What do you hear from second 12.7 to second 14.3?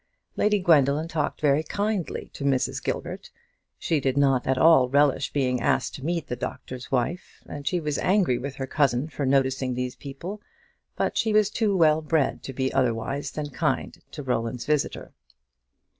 otherwise than kind to